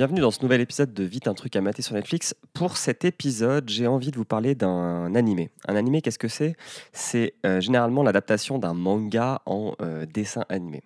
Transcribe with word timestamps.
bienvenue 0.00 0.22
dans 0.22 0.30
ce 0.30 0.40
nouvel 0.40 0.62
épisode 0.62 0.94
de 0.94 1.04
Vite 1.04 1.28
un 1.28 1.34
truc 1.34 1.54
à 1.56 1.60
mater 1.60 1.82
sur 1.82 1.94
Netflix. 1.94 2.34
Pour 2.54 2.78
cet 2.78 3.04
épisode, 3.04 3.68
j'ai 3.68 3.86
envie 3.86 4.10
de 4.10 4.16
vous 4.16 4.24
parler 4.24 4.54
d'un 4.54 5.14
animé. 5.14 5.50
Un 5.68 5.76
animé, 5.76 6.00
qu'est-ce 6.00 6.18
que 6.18 6.26
c'est? 6.26 6.56
C'est 6.94 7.34
euh, 7.44 7.60
généralement 7.60 8.02
l'adaptation 8.02 8.58
d'un 8.58 8.72
manga 8.72 9.42
en 9.44 9.74
euh, 9.82 10.06
dessin 10.06 10.46
animé. 10.48 10.82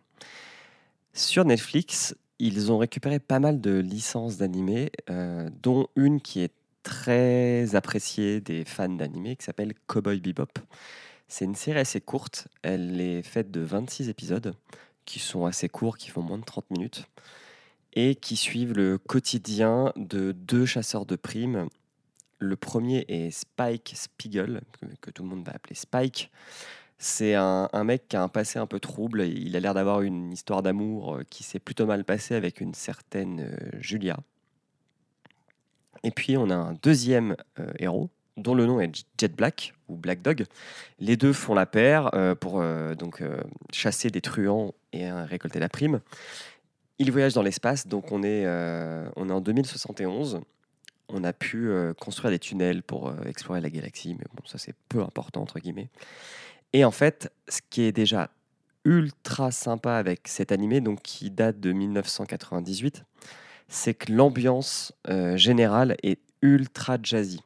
Sur 1.13 1.45
Netflix, 1.45 2.17
ils 2.41 2.72
ont 2.72 2.79
récupéré 2.79 3.21
pas 3.21 3.39
mal 3.39 3.61
de 3.61 3.79
licences 3.79 4.39
d'animés, 4.39 4.91
euh, 5.08 5.49
dont 5.63 5.86
une 5.94 6.21
qui 6.21 6.41
est 6.41 6.53
très 6.83 7.77
appréciée 7.77 8.41
des 8.41 8.64
fans 8.64 8.89
d'animé, 8.89 9.36
qui 9.36 9.44
s'appelle 9.44 9.75
Cowboy 9.86 10.19
Bebop. 10.19 10.58
C'est 11.29 11.44
une 11.44 11.55
série 11.55 11.79
assez 11.79 12.00
courte, 12.00 12.49
elle 12.63 13.00
est 13.00 13.22
faite 13.22 13.53
de 13.53 13.61
26 13.61 14.08
épisodes, 14.08 14.57
qui 15.05 15.21
sont 15.21 15.46
assez 15.46 15.69
courts, 15.69 15.99
qui 15.99 16.11
font 16.11 16.22
moins 16.22 16.39
de 16.39 16.44
30 16.44 16.69
minutes 16.72 17.07
et 17.94 18.16
qui 18.16 18.36
suivent 18.36 18.75
le 18.75 18.98
quotidien 18.98 19.93
de 19.96 20.32
deux 20.32 20.66
chasseurs 20.66 21.07
de 21.07 21.16
primes. 21.16 21.68
Le 22.39 22.57
premier 22.57 23.04
est 23.08 23.30
Spike 23.30 23.93
Spiegel, 23.96 24.62
que, 25.00 25.11
tout 25.11 25.22
le 25.22 25.29
monde 25.29 25.46
va 25.46 25.52
appeler 25.52 25.76
Spike. 25.76 26.30
C'est 26.99 27.35
un, 27.35 27.68
mec 27.85 28.08
qui 28.08 28.16
a 28.16 28.22
un 28.22 28.29
passé 28.29 28.58
un 28.58 28.66
peu 28.66 28.80
trouble. 28.80 29.22
Il 29.22 29.57
a 29.57 29.61
l'air 29.61 29.75
d'avoir 29.75 30.02
une 30.02 30.32
histoire 30.32 30.62
d'amour 30.62 31.16
euh, 31.16 31.22
qui 31.29 31.43
s'est 31.43 31.58
plutôt 31.58 31.86
mal 31.86 32.05
passée 32.05 32.34
avec 32.34 32.60
une 32.60 32.74
certaine 32.74 33.41
euh, 33.41 33.78
Julia. 33.80 34.16
Et 36.02 36.10
puis 36.10 36.36
on 36.36 36.50
a 36.50 36.54
un 36.54 36.72
deuxième 36.82 37.36
euh, 37.58 37.72
héros 37.78 38.10
dont 38.36 38.54
le 38.54 38.66
nom 38.66 38.80
est 38.80 39.06
Jet 39.19 39.34
Black 39.34 39.74
ou 39.88 39.97
Black 39.97 40.22
Dog. 40.22 40.44
Les 40.98 41.16
deux 41.16 41.32
font 41.32 41.54
la 41.54 41.66
paire 41.66 42.10
pour 42.41 42.60
donc 42.97 43.22
chasser 43.72 44.10
des 44.10 44.20
truands 44.20 44.74
et 44.92 45.08
récolter 45.08 45.60
la 45.60 45.69
prime. 45.69 46.00
Il 46.98 47.11
voyage 47.11 47.34
dans 47.34 47.42
l'espace, 47.42 47.89
donc 47.89 48.12
on 48.12 48.23
est, 48.23 48.47
euh, 48.47 49.09
on 49.17 49.28
est 49.28 49.33
en 49.33 49.41
2071. 49.41 50.41
On 51.09 51.25
a 51.25 51.33
pu 51.33 51.69
euh, 51.69 51.92
construire 51.92 52.31
des 52.31 52.39
tunnels 52.39 52.83
pour 52.83 53.09
euh, 53.09 53.14
explorer 53.27 53.61
la 53.61 53.69
galaxie, 53.69 54.14
mais 54.14 54.25
bon, 54.34 54.45
ça 54.47 54.59
c'est 54.59 54.75
peu 54.89 55.00
important, 55.03 55.42
entre 55.42 55.59
guillemets. 55.59 55.89
Et 56.72 56.84
en 56.84 56.92
fait, 56.92 57.33
ce 57.48 57.61
qui 57.69 57.83
est 57.83 57.92
déjà 57.92 58.31
ultra 58.84 59.50
sympa 59.50 59.95
avec 59.95 60.28
cet 60.28 60.53
animé, 60.53 60.81
donc 60.81 61.03
qui 61.03 61.31
date 61.31 61.59
de 61.59 61.72
1998, 61.72 63.03
c'est 63.69 63.95
que 63.95 64.12
l'ambiance 64.12 64.92
générale 65.37 65.97
est 66.03 66.20
ultra 66.42 66.98
jazzy. 67.03 67.41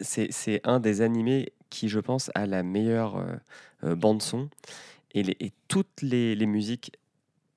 C'est 0.00 0.60
un 0.64 0.80
des 0.80 1.00
animés 1.00 1.52
qui, 1.70 1.88
je 1.88 2.00
pense, 2.00 2.30
a 2.34 2.46
la 2.46 2.64
meilleure 2.64 3.24
bande-son. 3.82 4.48
Et, 5.14 5.20
et, 5.44 5.52
toutes 5.68 6.02
les, 6.02 6.34
les 6.34 6.46
musiques 6.46 6.92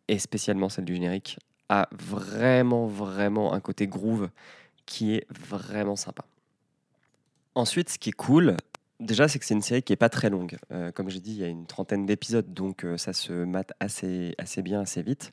et 0.08 0.20
spécialement 0.20 0.70
celle 0.70 0.86
du 0.86 0.94
générique, 0.94 1.40
a 1.70 1.90
vraiment, 1.92 2.88
vraiment 2.88 3.54
un 3.54 3.60
côté 3.60 3.88
groove 3.88 4.30
qui 4.86 5.16
est 5.16 5.26
vraiment 5.32 5.96
sympa. 5.96 6.26
Ensuite, 7.56 7.90
ce 7.90 7.98
qui 7.98 8.10
est 8.10 8.14
cool, 8.14 8.58
déjà, 9.00 9.28
c'est 9.28 9.40
que 9.40 9.46
c'est 9.46 9.54
une 9.54 9.62
série 9.62 9.82
qui 9.82 9.94
est 9.94 9.98
pas 9.98 10.10
très 10.10 10.30
longue. 10.30 10.58
Euh, 10.72 10.92
comme 10.92 11.10
j'ai 11.10 11.20
dit, 11.20 11.32
il 11.32 11.38
y 11.38 11.44
a 11.44 11.48
une 11.48 11.66
trentaine 11.66 12.06
d'épisodes, 12.06 12.54
donc 12.54 12.84
euh, 12.84 12.98
ça 12.98 13.14
se 13.14 13.34
mate 13.34 13.74
assez, 13.80 14.36
assez 14.38 14.62
bien, 14.62 14.82
assez 14.82 15.02
vite. 15.02 15.32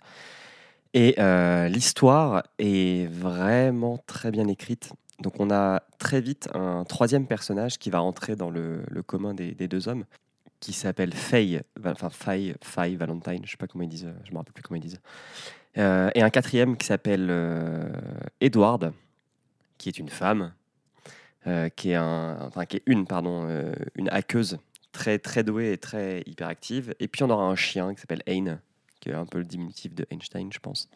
Et 0.94 1.14
euh, 1.18 1.68
l'histoire 1.68 2.42
est 2.58 3.10
vraiment 3.10 3.98
très 4.06 4.30
bien 4.30 4.46
écrite. 4.48 4.92
Donc 5.20 5.40
on 5.40 5.50
a 5.50 5.82
très 5.98 6.20
vite 6.20 6.48
un 6.54 6.84
troisième 6.84 7.26
personnage 7.26 7.78
qui 7.78 7.90
va 7.90 8.00
rentrer 8.00 8.36
dans 8.36 8.50
le, 8.50 8.84
commun 9.06 9.34
des, 9.34 9.54
deux 9.54 9.88
hommes, 9.88 10.04
qui 10.62 10.72
s'appelle 10.72 11.12
Faye, 11.12 11.60
enfin 11.84 12.08
Faye, 12.08 12.54
Faye 12.62 12.94
Valentine, 12.94 13.40
je 13.44 13.50
sais 13.50 13.56
pas 13.56 13.66
comment 13.66 13.82
ils 13.82 13.90
disent, 13.90 14.08
je 14.24 14.30
me 14.30 14.36
rappelle 14.36 14.52
plus 14.52 14.62
comment 14.62 14.76
ils 14.76 14.88
disent. 14.88 15.00
Euh, 15.76 16.08
et 16.14 16.22
un 16.22 16.30
quatrième 16.30 16.76
qui 16.76 16.86
s'appelle 16.86 17.26
euh, 17.30 17.90
Edward, 18.40 18.92
qui 19.76 19.88
est 19.88 19.98
une 19.98 20.08
femme, 20.08 20.52
euh, 21.48 21.68
qui 21.68 21.90
est 21.90 21.96
un, 21.96 22.38
enfin 22.42 22.64
qui 22.64 22.76
est 22.76 22.82
une 22.86 23.08
pardon, 23.08 23.48
une 23.96 24.08
hackeuse 24.10 24.58
très 24.92 25.18
très 25.18 25.42
douée 25.42 25.72
et 25.72 25.78
très 25.78 26.22
hyperactive. 26.26 26.94
Et 27.00 27.08
puis 27.08 27.24
on 27.24 27.30
aura 27.30 27.44
un 27.44 27.56
chien 27.56 27.92
qui 27.92 28.00
s'appelle 28.00 28.22
Ain, 28.28 28.60
qui 29.00 29.08
est 29.08 29.14
un 29.14 29.26
peu 29.26 29.38
le 29.38 29.44
diminutif 29.44 29.96
de 29.96 30.06
Einstein, 30.12 30.52
je 30.52 30.60
pense. 30.60 30.88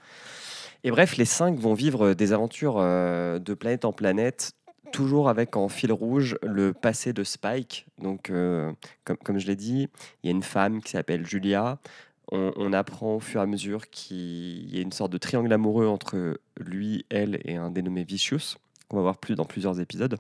Et 0.85 0.93
bref, 0.93 1.17
les 1.17 1.25
cinq 1.25 1.59
vont 1.59 1.75
vivre 1.75 2.15
des 2.15 2.33
aventures 2.33 2.77
de 2.77 3.55
planète 3.55 3.85
en 3.85 3.93
planète 3.93 4.53
toujours 4.97 5.29
avec 5.29 5.57
en 5.59 5.69
fil 5.69 5.93
rouge 5.93 6.39
le 6.43 6.73
passé 6.73 7.13
de 7.13 7.23
Spike. 7.23 7.87
Donc, 7.99 8.31
euh, 8.31 8.73
comme, 9.05 9.39
je 9.39 9.47
l'ai 9.47 9.55
dit, 9.55 9.89
il 10.23 10.27
y 10.27 10.29
a 10.29 10.31
une 10.31 10.43
femme 10.43 10.83
qui 10.83 10.93
s'appelle 10.93 11.27
Julia. 11.27 11.79
On, 12.33 12.73
apprend 12.73 13.17
au 13.17 13.21
fur 13.21 13.41
et 13.41 13.43
à 13.43 13.47
mesure 13.47 13.91
qu'il 13.91 14.75
y 14.75 14.79
a 14.79 14.81
une 14.81 14.93
sorte 14.93 15.13
de 15.13 15.19
triangle 15.19 15.53
amoureux 15.53 15.87
entre 15.87 16.41
lui, 16.59 17.05
elle 17.11 17.39
et 17.45 17.57
un 17.57 17.71
dénommé 17.71 18.05
Vicious, 18.05 18.57
qu'on 18.89 18.97
va 18.97 19.03
voir 19.03 19.19
plus 19.19 19.35
dans 19.35 19.45
plusieurs 19.45 19.79
épisodes. 19.81 20.17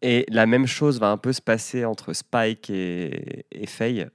Et 0.00 0.24
la 0.30 0.46
même 0.46 0.66
chose 0.66 0.98
va 0.98 1.10
un 1.10 1.18
peu 1.18 1.34
se 1.34 1.42
passer 1.42 1.84
entre 1.84 2.14
Spike 2.14 2.70
et, 2.70 3.44
et 3.52 3.66
Faye. 3.66 4.06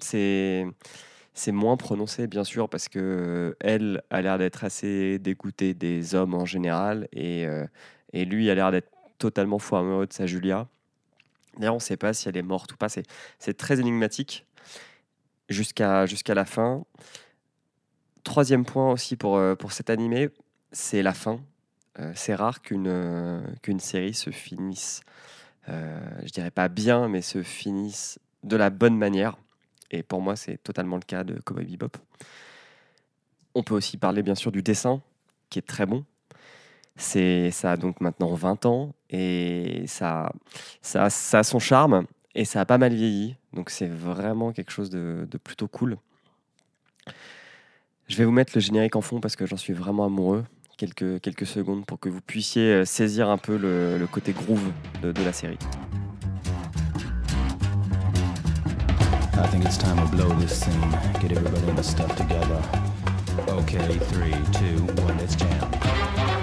C'est 0.00 0.66
moins 1.48 1.78
prononcé 1.78 2.26
bien 2.26 2.44
sûr 2.44 2.68
parce 2.68 2.88
que 2.88 3.56
elle 3.58 4.02
a 4.10 4.20
l'air 4.20 4.38
d'être 4.38 4.64
assez 4.64 5.18
dégoûtée 5.18 5.72
des 5.72 6.14
hommes 6.14 6.34
en 6.34 6.44
général 6.44 7.08
et, 7.12 7.46
euh, 7.46 7.64
et 8.12 8.24
lui 8.24 8.50
a 8.50 8.54
l'air 8.54 8.70
d'être 8.70 8.90
totalement 9.18 9.58
fou 9.58 9.76
amoureux 9.76 10.06
de 10.06 10.12
sa 10.12 10.26
Julia. 10.26 10.66
D'ailleurs, 11.56 11.74
on 11.74 11.78
ne 11.78 11.82
sait 11.82 11.96
pas 11.96 12.12
si 12.12 12.28
elle 12.28 12.36
est 12.36 12.42
morte 12.42 12.72
ou 12.72 12.76
pas. 12.76 12.88
C'est 12.88 13.56
très 13.56 13.80
énigmatique 13.80 14.46
jusqu'à 15.48 16.06
la 16.34 16.44
fin. 16.44 16.84
Troisième 18.24 18.64
point 18.64 18.92
aussi 18.92 19.16
pour, 19.16 19.36
euh, 19.36 19.54
cet 19.70 19.90
animé, 19.90 20.28
c'est 20.72 21.02
la 21.02 21.14
fin. 21.14 21.40
Euh, 21.98 22.12
c'est 22.14 22.34
rare 22.34 22.60
qu'une 22.60 22.86
euh, 22.88 23.40
qu'une 23.62 23.80
série 23.80 24.14
se 24.14 24.30
finisse, 24.30 25.00
je 25.66 26.30
dirais 26.32 26.50
pas 26.50 26.68
bien, 26.68 27.08
mais 27.08 27.20
se 27.20 27.42
finisse 27.42 28.18
de 28.42 28.56
la 28.56 28.70
bonne 28.70 28.96
manière. 28.96 29.36
Et 29.90 30.02
pour 30.02 30.20
moi, 30.20 30.36
c'est 30.36 30.58
totalement 30.58 30.96
le 30.96 31.02
cas 31.02 31.24
de 31.24 31.40
Cowboy 31.40 31.64
Bebop. 31.64 31.96
On 33.54 33.62
peut 33.62 33.74
aussi 33.74 33.96
parler 33.96 34.22
bien 34.22 34.34
sûr 34.34 34.52
du 34.52 34.62
dessin, 34.62 35.02
qui 35.50 35.58
est 35.58 35.66
très 35.66 35.86
bon. 35.86 36.04
C'est, 37.00 37.52
ça 37.52 37.72
a 37.72 37.76
donc 37.76 38.00
maintenant 38.00 38.34
20 38.34 38.66
ans 38.66 38.92
et 39.08 39.84
ça, 39.86 40.32
ça, 40.82 41.08
ça 41.10 41.38
a 41.38 41.42
son 41.44 41.60
charme 41.60 42.06
et 42.34 42.44
ça 42.44 42.60
a 42.60 42.64
pas 42.64 42.76
mal 42.76 42.92
vieilli. 42.92 43.36
Donc 43.52 43.70
c'est 43.70 43.86
vraiment 43.86 44.52
quelque 44.52 44.72
chose 44.72 44.90
de, 44.90 45.26
plutôt 45.42 45.68
cool. 45.68 45.96
Je 48.08 48.16
vais 48.16 48.24
vous 48.24 48.32
mettre 48.32 48.52
le 48.54 48.60
générique 48.60 48.96
en 48.96 49.00
fond 49.00 49.20
parce 49.20 49.36
que 49.36 49.46
j'en 49.46 49.56
suis 49.56 49.72
vraiment 49.72 50.04
amoureux. 50.04 50.44
Quelques, 50.76 51.20
quelques 51.20 51.46
secondes 51.46 51.86
pour 51.86 52.00
que 52.00 52.08
vous 52.08 52.20
puissiez 52.20 52.72
euh, 52.72 52.84
saisir 52.84 53.28
un 53.28 53.38
peu 53.38 53.56
le, 53.56 54.06
côté 54.10 54.32
groove 54.32 54.72
de, 55.02 55.10
de 55.10 55.22
la 55.24 55.32
série. 55.32 55.58
I 59.34 59.46
think 59.50 59.64
it's 59.64 59.78
time 59.78 59.96
to 59.96 60.16
blow 60.16 60.32
this 60.40 60.60
scene. 60.60 60.98
Get 61.20 61.32
everybody 61.32 61.68
in 61.68 61.76
the 61.76 61.82
stuff 61.82 62.14
together. 62.16 62.60
Okay, 63.48 63.98
three, 64.10 64.34
two, 64.52 64.84
one, 65.02 65.16
let's 65.18 65.36
jam. 65.36 66.37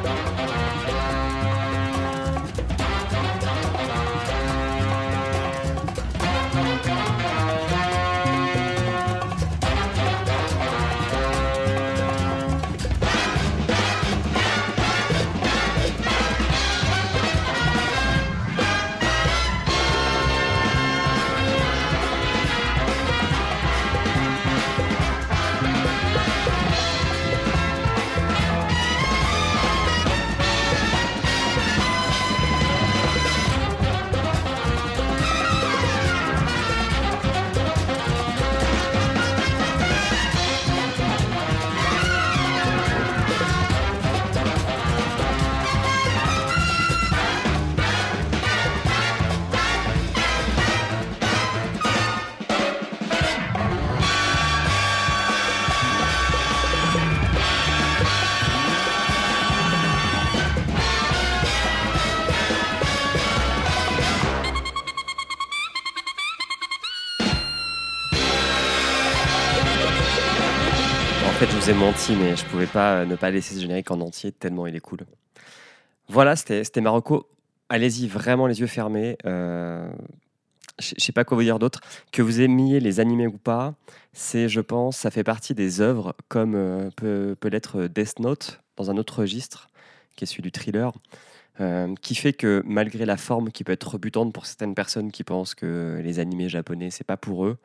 Vous 71.66 71.72
ai 71.72 71.74
menti, 71.74 72.16
mais 72.16 72.36
je 72.36 72.46
pouvais 72.46 72.68
pas 72.68 72.98
euh, 72.98 73.06
ne 73.06 73.16
pas 73.16 73.32
laisser 73.32 73.56
ce 73.56 73.60
générique 73.60 73.90
en 73.90 74.00
entier 74.00 74.32
tellement 74.32 74.68
il 74.68 74.76
est 74.76 74.80
cool. 74.80 75.00
Voilà, 76.10 76.36
c'était 76.36 76.80
Marocco. 76.80 77.28
Allez-y 77.70 78.08
vraiment 78.08 78.46
les 78.46 78.60
yeux 78.60 78.68
fermés. 78.68 79.18
Euh, 79.26 79.90
je 80.78 80.94
sais 81.00 81.12
pas 81.12 81.24
quoi 81.24 81.36
vous 81.36 81.42
dire 81.42 81.58
d'autre. 81.58 81.82
Que 82.12 82.22
vous 82.22 82.42
aimiez 82.42 82.80
les 82.80 83.00
animés 83.00 83.26
ou 83.26 83.40
pas, 83.40 83.74
c'est, 84.14 84.48
je 84.48 84.62
pense, 84.62 84.98
ça 84.98 85.10
fait 85.10 85.24
partie 85.24 85.56
des 85.56 85.82
œuvres 85.82 86.14
comme 86.28 86.54
euh, 86.54 86.92
peut, 86.96 87.36
peut 87.40 87.48
l'être 87.48 87.88
Death 87.88 88.20
Note 88.20 88.62
dans 88.78 88.92
un 88.92 88.98
autre 88.98 89.22
registre, 89.22 89.68
qui 90.16 90.26
est 90.26 90.28
celui 90.28 90.44
du 90.44 90.52
thriller, 90.52 90.92
qui 92.02 92.14
fait 92.14 92.34
que 92.34 92.62
malgré 92.64 93.06
la 93.06 93.18
forme 93.18 93.50
qui 93.50 93.64
peut 93.64 93.72
être 93.72 93.94
rebutante 93.94 94.34
pour 94.34 94.46
certaines 94.46 94.76
personnes 94.76 95.12
qui 95.12 95.24
pensent 95.24 95.56
que 95.56 96.00
les 96.04 96.20
animés 96.20 96.50
japonais 96.50 96.92
c'est 96.92 97.06
pas 97.06 97.18
pour 97.18 97.46
eux, 97.46 97.58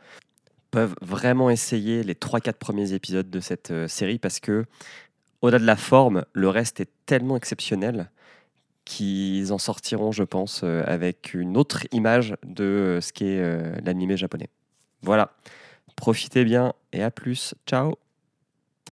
peuvent 0.70 0.94
vraiment 1.00 1.50
essayer 1.50 2.02
les 2.02 2.14
3-4 2.14 2.54
premiers 2.54 2.92
épisodes 2.92 3.28
de 3.28 3.40
cette 3.40 3.70
euh, 3.70 3.88
série 3.88 4.18
parce 4.18 4.40
que 4.40 4.64
au-delà 5.42 5.58
de 5.58 5.66
la 5.66 5.76
forme, 5.76 6.24
le 6.32 6.48
reste 6.48 6.80
est 6.80 6.90
tellement 7.06 7.36
exceptionnel 7.36 8.10
qu'ils 8.84 9.52
en 9.52 9.58
sortiront, 9.58 10.12
je 10.12 10.24
pense, 10.24 10.62
euh, 10.64 10.82
avec 10.86 11.34
une 11.34 11.56
autre 11.56 11.86
image 11.92 12.34
de 12.44 12.64
euh, 12.64 13.00
ce 13.00 13.12
qu'est 13.12 13.80
l'animé 13.82 14.16
japonais. 14.16 14.48
Voilà, 15.02 15.32
profitez 15.96 16.44
bien 16.44 16.74
et 16.92 17.02
à 17.02 17.10
plus, 17.10 17.54
ciao 17.66 17.96